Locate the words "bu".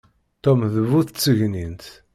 0.89-1.01